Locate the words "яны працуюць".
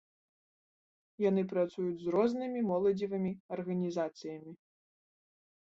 1.29-1.99